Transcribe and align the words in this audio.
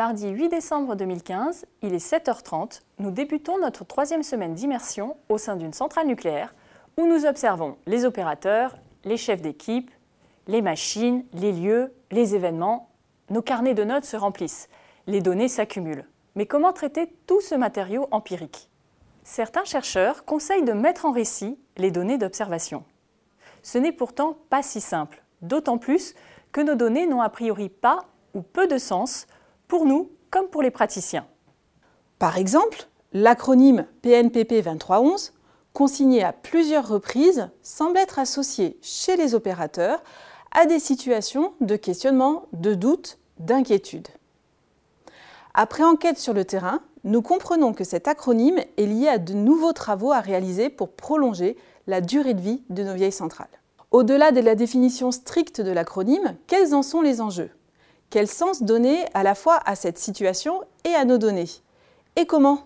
Mardi 0.00 0.30
8 0.30 0.48
décembre 0.48 0.96
2015, 0.96 1.66
il 1.82 1.92
est 1.92 1.98
7h30, 1.98 2.80
nous 3.00 3.10
débutons 3.10 3.58
notre 3.58 3.84
troisième 3.84 4.22
semaine 4.22 4.54
d'immersion 4.54 5.18
au 5.28 5.36
sein 5.36 5.56
d'une 5.56 5.74
centrale 5.74 6.06
nucléaire 6.06 6.54
où 6.96 7.04
nous 7.04 7.26
observons 7.26 7.76
les 7.84 8.06
opérateurs, 8.06 8.76
les 9.04 9.18
chefs 9.18 9.42
d'équipe, 9.42 9.90
les 10.46 10.62
machines, 10.62 11.26
les 11.34 11.52
lieux, 11.52 11.92
les 12.12 12.34
événements. 12.34 12.88
Nos 13.28 13.42
carnets 13.42 13.74
de 13.74 13.84
notes 13.84 14.06
se 14.06 14.16
remplissent, 14.16 14.70
les 15.06 15.20
données 15.20 15.48
s'accumulent. 15.48 16.06
Mais 16.34 16.46
comment 16.46 16.72
traiter 16.72 17.14
tout 17.26 17.42
ce 17.42 17.54
matériau 17.54 18.08
empirique? 18.10 18.70
Certains 19.22 19.64
chercheurs 19.64 20.24
conseillent 20.24 20.64
de 20.64 20.72
mettre 20.72 21.04
en 21.04 21.12
récit 21.12 21.58
les 21.76 21.90
données 21.90 22.16
d'observation. 22.16 22.84
Ce 23.62 23.76
n'est 23.76 23.92
pourtant 23.92 24.38
pas 24.48 24.62
si 24.62 24.80
simple, 24.80 25.22
d'autant 25.42 25.76
plus 25.76 26.14
que 26.52 26.62
nos 26.62 26.74
données 26.74 27.06
n'ont 27.06 27.20
a 27.20 27.28
priori 27.28 27.68
pas 27.68 28.06
ou 28.32 28.40
peu 28.40 28.66
de 28.66 28.78
sens 28.78 29.26
pour 29.70 29.86
nous 29.86 30.10
comme 30.30 30.48
pour 30.48 30.62
les 30.62 30.72
praticiens. 30.72 31.26
Par 32.18 32.36
exemple, 32.36 32.88
l'acronyme 33.12 33.86
PNPP 34.02 34.64
2311, 34.64 35.32
consigné 35.72 36.24
à 36.24 36.32
plusieurs 36.32 36.88
reprises, 36.88 37.48
semble 37.62 37.96
être 37.96 38.18
associé 38.18 38.76
chez 38.82 39.16
les 39.16 39.34
opérateurs 39.34 40.02
à 40.50 40.66
des 40.66 40.80
situations 40.80 41.54
de 41.60 41.76
questionnement, 41.76 42.46
de 42.52 42.74
doute, 42.74 43.18
d'inquiétude. 43.38 44.08
Après 45.54 45.84
enquête 45.84 46.18
sur 46.18 46.34
le 46.34 46.44
terrain, 46.44 46.80
nous 47.04 47.22
comprenons 47.22 47.72
que 47.72 47.84
cet 47.84 48.08
acronyme 48.08 48.58
est 48.76 48.86
lié 48.86 49.06
à 49.06 49.18
de 49.18 49.34
nouveaux 49.34 49.72
travaux 49.72 50.10
à 50.10 50.20
réaliser 50.20 50.68
pour 50.68 50.90
prolonger 50.90 51.56
la 51.86 52.00
durée 52.00 52.34
de 52.34 52.40
vie 52.40 52.64
de 52.70 52.82
nos 52.82 52.94
vieilles 52.94 53.12
centrales. 53.12 53.46
Au-delà 53.92 54.32
de 54.32 54.40
la 54.40 54.56
définition 54.56 55.12
stricte 55.12 55.60
de 55.60 55.70
l'acronyme, 55.70 56.36
quels 56.48 56.74
en 56.74 56.82
sont 56.82 57.02
les 57.02 57.20
enjeux? 57.20 57.50
Quel 58.10 58.26
sens 58.26 58.64
donner 58.64 59.04
à 59.14 59.22
la 59.22 59.36
fois 59.36 59.60
à 59.66 59.76
cette 59.76 59.98
situation 59.98 60.64
et 60.84 60.92
à 60.94 61.04
nos 61.04 61.16
données 61.16 61.48
Et 62.16 62.26
comment 62.26 62.64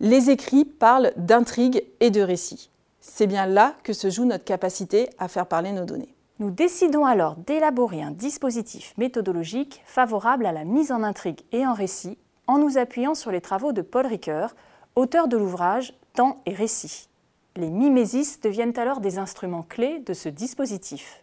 Les 0.00 0.30
écrits 0.30 0.64
parlent 0.64 1.12
d'intrigue 1.16 1.84
et 2.00 2.10
de 2.10 2.20
récits. 2.20 2.68
C'est 3.00 3.28
bien 3.28 3.46
là 3.46 3.74
que 3.84 3.92
se 3.92 4.10
joue 4.10 4.24
notre 4.24 4.44
capacité 4.44 5.10
à 5.16 5.28
faire 5.28 5.46
parler 5.46 5.70
nos 5.70 5.84
données. 5.84 6.12
Nous 6.40 6.50
décidons 6.50 7.04
alors 7.04 7.36
d'élaborer 7.36 8.02
un 8.02 8.10
dispositif 8.10 8.94
méthodologique 8.98 9.80
favorable 9.84 10.44
à 10.44 10.52
la 10.52 10.64
mise 10.64 10.90
en 10.90 11.04
intrigue 11.04 11.42
et 11.52 11.64
en 11.64 11.72
récit 11.72 12.18
en 12.48 12.58
nous 12.58 12.78
appuyant 12.78 13.14
sur 13.14 13.30
les 13.30 13.40
travaux 13.40 13.72
de 13.72 13.82
Paul 13.82 14.06
Ricoeur, 14.06 14.56
auteur 14.96 15.28
de 15.28 15.36
l'ouvrage 15.36 15.94
Temps 16.14 16.42
et 16.46 16.54
récit. 16.54 17.08
Les 17.54 17.70
mimésis 17.70 18.40
deviennent 18.40 18.76
alors 18.76 18.98
des 18.98 19.18
instruments 19.18 19.62
clés 19.62 20.00
de 20.00 20.14
ce 20.14 20.28
dispositif. 20.28 21.22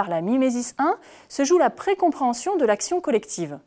Par 0.00 0.08
la 0.08 0.22
mimésis 0.22 0.74
1 0.78 0.96
se 1.28 1.44
joue 1.44 1.58
la 1.58 1.68
précompréhension 1.68 2.56
de 2.56 2.64
l'action 2.64 3.02
collective. 3.02 3.58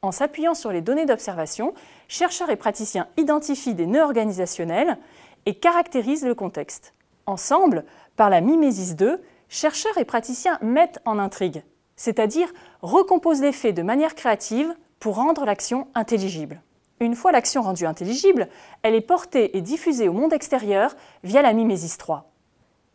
En 0.00 0.12
s'appuyant 0.12 0.54
sur 0.54 0.72
les 0.72 0.80
données 0.80 1.04
d'observation, 1.04 1.74
chercheurs 2.08 2.48
et 2.48 2.56
praticiens 2.56 3.06
identifient 3.18 3.74
des 3.74 3.84
nœuds 3.84 4.02
organisationnels 4.02 4.96
et 5.44 5.56
caractérisent 5.56 6.24
le 6.24 6.34
contexte. 6.34 6.94
Ensemble, 7.26 7.84
par 8.16 8.30
la 8.30 8.40
mimésis 8.40 8.96
2, 8.96 9.20
chercheurs 9.50 9.98
et 9.98 10.06
praticiens 10.06 10.58
mettent 10.62 11.00
en 11.04 11.18
intrigue, 11.18 11.62
c'est-à-dire 11.96 12.50
recomposent 12.80 13.42
les 13.42 13.52
faits 13.52 13.76
de 13.76 13.82
manière 13.82 14.14
créative 14.14 14.74
pour 14.98 15.16
rendre 15.16 15.44
l'action 15.44 15.88
intelligible. 15.94 16.62
Une 16.98 17.14
fois 17.14 17.30
l'action 17.30 17.60
rendue 17.60 17.84
intelligible, 17.84 18.48
elle 18.82 18.94
est 18.94 19.02
portée 19.02 19.54
et 19.54 19.60
diffusée 19.60 20.08
au 20.08 20.14
monde 20.14 20.32
extérieur 20.32 20.96
via 21.24 21.42
la 21.42 21.52
mimésis 21.52 21.98
3. 21.98 22.32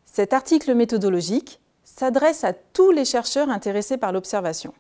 Cet 0.06 0.34
article 0.34 0.74
méthodologique 0.74 1.60
s'adresse 1.84 2.44
à 2.44 2.54
tous 2.54 2.92
les 2.92 3.06
chercheurs 3.06 3.50
intéressés 3.50 3.98
par 3.98 4.12
l'observation. 4.12 4.74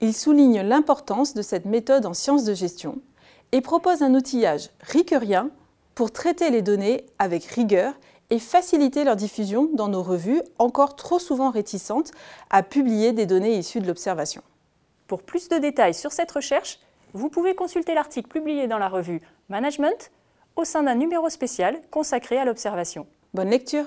Il 0.00 0.14
souligne 0.14 0.60
l'importance 0.60 1.34
de 1.34 1.42
cette 1.42 1.64
méthode 1.64 2.06
en 2.06 2.14
sciences 2.14 2.44
de 2.44 2.54
gestion 2.54 2.98
et 3.52 3.60
propose 3.60 4.02
un 4.02 4.14
outillage 4.14 4.70
ricoeurien 4.80 5.50
pour 5.94 6.10
traiter 6.10 6.50
les 6.50 6.62
données 6.62 7.06
avec 7.18 7.44
rigueur 7.44 7.94
et 8.30 8.38
faciliter 8.38 9.04
leur 9.04 9.16
diffusion 9.16 9.68
dans 9.72 9.88
nos 9.88 10.02
revues 10.02 10.42
encore 10.58 10.96
trop 10.96 11.18
souvent 11.18 11.50
réticentes 11.50 12.10
à 12.50 12.62
publier 12.62 13.12
des 13.12 13.26
données 13.26 13.56
issues 13.56 13.80
de 13.80 13.86
l'observation. 13.86 14.42
Pour 15.06 15.22
plus 15.22 15.48
de 15.48 15.58
détails 15.58 15.94
sur 15.94 16.12
cette 16.12 16.32
recherche, 16.32 16.80
vous 17.12 17.28
pouvez 17.28 17.54
consulter 17.54 17.94
l'article 17.94 18.28
publié 18.28 18.66
dans 18.66 18.78
la 18.78 18.88
revue 18.88 19.22
Management 19.48 20.10
au 20.56 20.64
sein 20.64 20.82
d'un 20.82 20.96
numéro 20.96 21.28
spécial 21.28 21.80
consacré 21.90 22.36
à 22.36 22.44
l'observation. 22.44 23.06
Bonne 23.32 23.50
lecture 23.50 23.84